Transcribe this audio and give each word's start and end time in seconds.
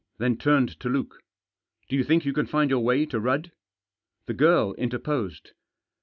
Then 0.17 0.35
turned 0.35 0.79
to 0.79 0.89
Luke." 0.89 1.21
Do 1.87 1.95
you 1.95 2.03
think 2.03 2.25
you 2.25 2.33
can 2.33 2.47
find 2.47 2.71
your 2.71 2.79
way 2.79 3.05
to 3.05 3.19
Rudd?" 3.19 3.51
The 4.25 4.33
girl 4.33 4.73
interposed. 4.73 5.51